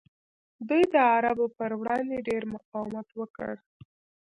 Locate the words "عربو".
1.13-1.45